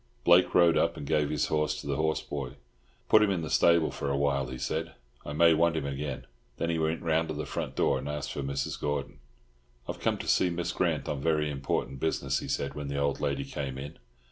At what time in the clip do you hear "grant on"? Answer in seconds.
10.71-11.21